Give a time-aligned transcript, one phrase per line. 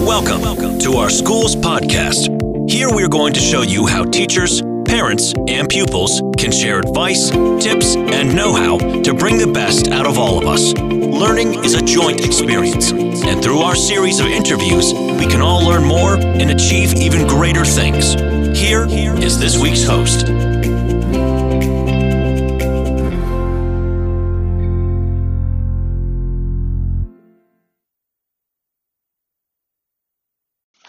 [0.00, 2.70] Welcome to our school's podcast.
[2.70, 7.96] Here we're going to show you how teachers, parents, and pupils can share advice, tips,
[7.96, 10.72] and know how to bring the best out of all of us.
[10.72, 15.84] Learning is a joint experience, and through our series of interviews, we can all learn
[15.84, 18.14] more and achieve even greater things.
[18.58, 20.26] Here is this week's host.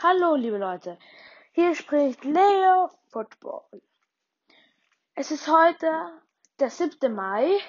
[0.03, 0.97] Hallo, liebe Leute.
[1.51, 3.83] Hier spricht Leo Football.
[5.13, 5.91] Es ist heute
[6.59, 7.13] der 7.
[7.13, 7.59] Mai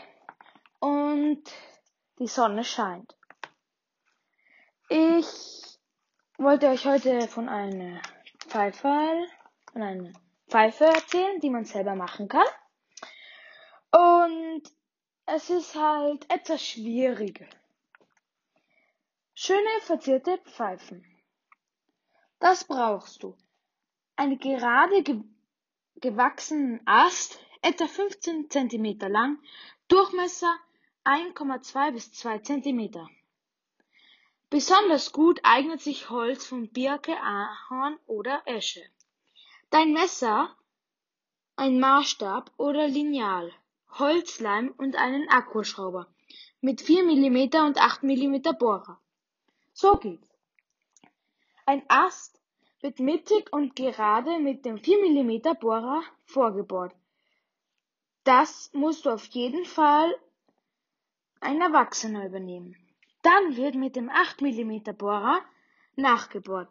[0.81, 1.43] und
[2.19, 3.15] die Sonne scheint.
[4.89, 5.27] Ich
[6.39, 8.01] wollte euch heute von einer
[8.49, 9.27] Pfeife,
[9.71, 10.13] von einer
[10.49, 12.47] Pfeife erzählen, die man selber machen kann.
[13.91, 14.63] Und
[15.27, 17.49] es ist halt etwas schwieriger.
[19.35, 21.12] Schöne verzierte Pfeifen.
[22.43, 23.37] Das brauchst du.
[24.17, 25.21] Eine gerade ge
[26.01, 29.39] gewachsenen Ast, etwa 15 cm lang,
[29.87, 30.53] Durchmesser
[31.05, 33.09] 1,2 bis 2 cm.
[34.51, 38.83] Besonders gut eignet sich Holz von Birke, Ahorn oder Esche.
[39.71, 40.57] Dein Messer,
[41.55, 43.53] ein Maßstab oder Lineal,
[44.01, 46.13] Holzleim und einen Akkuschrauber
[46.61, 49.01] mit 4 mm und 8 mm Bohrer.
[49.75, 50.32] So geht's.
[51.65, 52.41] Ein Ast
[52.81, 56.95] wird mittig und gerade mit dem 4 mm Bohrer vorgebohrt.
[58.25, 60.13] Das musst du auf jeden Fall
[61.41, 62.77] ein Erwachsener übernehmen.
[63.23, 65.41] Dann wird mit dem 8 mm Bohrer
[65.95, 66.71] nachgebohrt.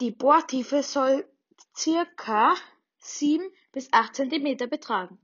[0.00, 1.24] Die Bohrtiefe soll
[1.74, 2.54] circa
[2.98, 5.18] 7 bis 8 cm betragen.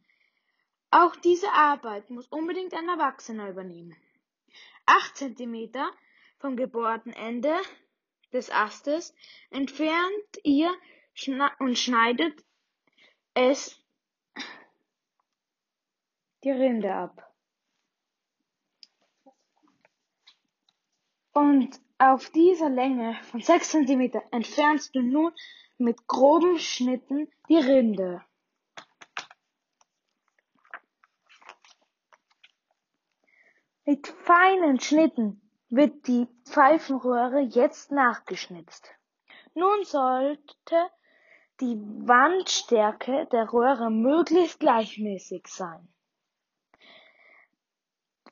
[0.90, 3.96] Auch diese Arbeit muss unbedingt ein Erwachsener übernehmen.
[4.86, 5.72] 8 cm
[6.38, 7.54] vom gebohrten Ende
[8.32, 9.14] des Astes
[9.50, 10.72] entfernt ihr
[11.58, 12.44] und schneidet
[13.34, 13.78] es
[16.42, 17.34] die Rinde ab.
[21.32, 25.32] Und auf dieser Länge von 6 cm entfernst du nun
[25.78, 28.24] mit groben Schnitten die Rinde.
[33.84, 35.40] Mit feinen Schnitten
[35.72, 38.90] wird die Pfeifenröhre jetzt nachgeschnitzt.
[39.54, 40.76] Nun sollte
[41.60, 45.88] die Wandstärke der Röhre möglichst gleichmäßig sein.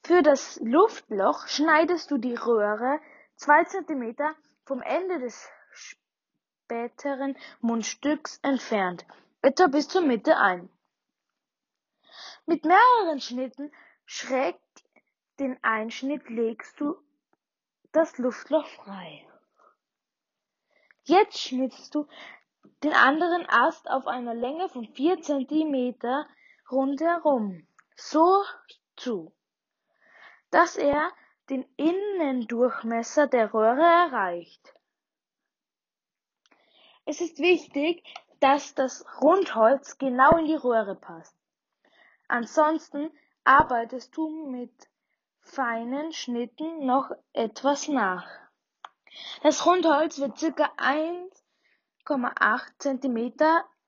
[0.04, 3.00] Für das Luftloch schneidest du die Röhre
[3.36, 4.34] zwei Zentimeter
[4.66, 9.06] vom Ende des späteren Mundstücks entfernt,
[9.40, 10.68] etwa bis zur Mitte ein.
[12.44, 13.72] Mit mehreren Schnitten
[14.04, 14.56] schräg
[15.38, 16.96] den Einschnitt legst du
[17.92, 19.26] das Luftloch frei.
[21.04, 22.06] Jetzt schnitzt du
[22.82, 25.96] den anderen Ast auf einer Länge von 4 cm
[26.70, 28.42] rundherum so
[28.96, 29.32] zu,
[30.50, 31.10] dass er
[31.48, 34.74] den Innendurchmesser der Röhre erreicht.
[37.04, 38.04] Es ist wichtig,
[38.38, 41.36] dass das Rundholz genau in die Röhre passt.
[42.28, 43.10] Ansonsten
[43.44, 44.89] arbeitest du mit
[45.50, 48.24] feinen Schnitten noch etwas nach.
[49.42, 50.70] Das Rundholz wird ca.
[50.76, 53.32] 1,8 cm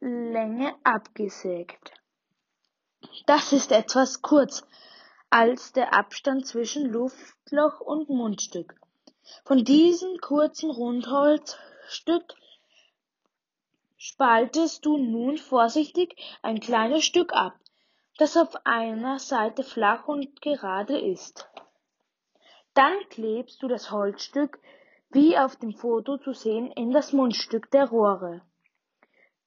[0.01, 1.93] Länge abgesägt.
[3.27, 4.67] Das ist etwas kurz
[5.31, 8.75] als der Abstand zwischen Luftloch und Mundstück.
[9.45, 12.35] Von diesem kurzen Rundholzstück
[13.97, 17.55] spaltest du nun vorsichtig ein kleines Stück ab
[18.23, 21.51] das auf einer Seite flach und gerade ist.
[22.73, 24.61] Dann klebst du das Holzstück,
[25.11, 28.43] wie auf dem Foto zu sehen, in das Mundstück der Rohre.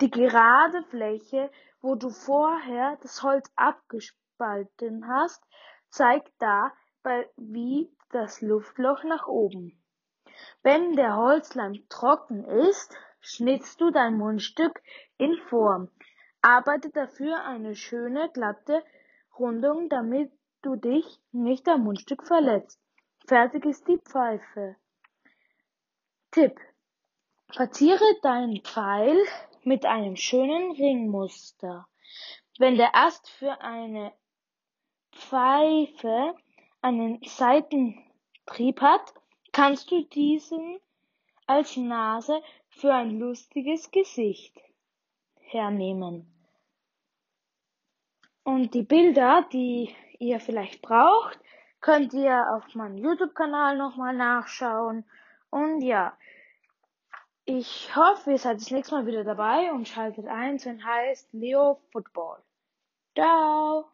[0.02, 1.50] Die gerade Fläche,
[1.80, 5.42] wo du vorher das Holz abgespalten hast,
[5.90, 9.82] zeigt dabei wie das Luftloch nach oben.
[10.64, 14.82] Wenn der Holzleim trocken ist, schnitzt du dein Mundstück
[15.18, 15.90] in Form,
[16.46, 18.84] Arbeite dafür eine schöne, glatte
[19.40, 20.32] Rundung, damit
[20.62, 22.80] du dich nicht am Mundstück verletzt.
[23.26, 24.76] Fertig ist die Pfeife.
[26.30, 26.60] Tipp.
[27.52, 29.18] Verziere deinen Pfeil
[29.64, 31.88] mit einem schönen Ringmuster.
[32.60, 34.14] Wenn der Ast für eine
[35.14, 36.36] Pfeife
[36.80, 39.16] einen Seitentrieb hat,
[39.52, 40.80] kannst du diesen
[41.48, 42.40] als Nase
[42.70, 44.56] für ein lustiges Gesicht
[45.40, 46.35] hernehmen.
[48.46, 51.38] Und die Bilder, die ihr vielleicht braucht,
[51.82, 55.04] könnt ihr auf meinem YouTube-Kanal nochmal nachschauen.
[55.50, 56.18] Und ja,
[57.48, 61.80] Ich hoffe, ihr seid das nächste Mal wieder dabei und schaltet ein, wenn heißt Leo
[61.92, 62.42] Football.
[63.16, 63.92] Ciao!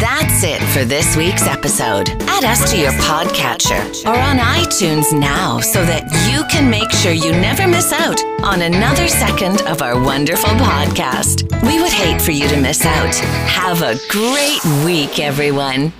[0.00, 2.08] That's it for this week's episode.
[2.22, 7.12] Add us to your podcatcher or on iTunes now so that you can make sure
[7.12, 11.42] you never miss out on another second of our wonderful podcast.
[11.66, 13.14] We would hate for you to miss out.
[13.14, 15.92] Have a great week, everyone.